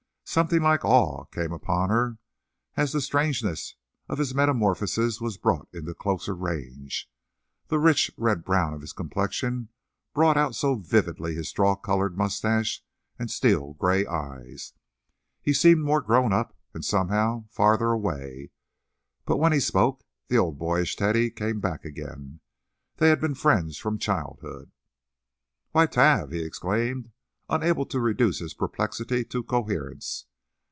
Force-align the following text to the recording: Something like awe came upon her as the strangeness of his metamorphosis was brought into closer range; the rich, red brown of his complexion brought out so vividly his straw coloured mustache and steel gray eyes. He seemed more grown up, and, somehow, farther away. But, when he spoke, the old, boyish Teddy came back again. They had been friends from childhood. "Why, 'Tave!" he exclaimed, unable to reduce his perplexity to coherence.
Something 0.23 0.61
like 0.61 0.85
awe 0.85 1.25
came 1.25 1.51
upon 1.51 1.89
her 1.89 2.17
as 2.77 2.93
the 2.93 3.01
strangeness 3.01 3.75
of 4.07 4.17
his 4.17 4.33
metamorphosis 4.33 5.19
was 5.19 5.35
brought 5.35 5.67
into 5.73 5.93
closer 5.93 6.33
range; 6.33 7.11
the 7.67 7.77
rich, 7.77 8.09
red 8.15 8.45
brown 8.45 8.73
of 8.73 8.79
his 8.79 8.93
complexion 8.93 9.67
brought 10.13 10.37
out 10.37 10.55
so 10.55 10.75
vividly 10.75 11.35
his 11.35 11.49
straw 11.49 11.75
coloured 11.75 12.17
mustache 12.17 12.81
and 13.19 13.29
steel 13.29 13.73
gray 13.73 14.05
eyes. 14.05 14.71
He 15.41 15.51
seemed 15.51 15.81
more 15.83 15.99
grown 15.99 16.31
up, 16.31 16.57
and, 16.73 16.85
somehow, 16.85 17.47
farther 17.49 17.89
away. 17.89 18.51
But, 19.25 19.35
when 19.35 19.51
he 19.51 19.59
spoke, 19.59 20.01
the 20.29 20.37
old, 20.37 20.57
boyish 20.57 20.95
Teddy 20.95 21.29
came 21.29 21.59
back 21.59 21.83
again. 21.83 22.39
They 22.99 23.09
had 23.09 23.19
been 23.19 23.35
friends 23.35 23.77
from 23.77 23.97
childhood. 23.99 24.71
"Why, 25.73 25.87
'Tave!" 25.87 26.31
he 26.31 26.41
exclaimed, 26.41 27.11
unable 27.49 27.85
to 27.85 27.99
reduce 27.99 28.39
his 28.39 28.53
perplexity 28.53 29.25
to 29.25 29.43
coherence. 29.43 30.25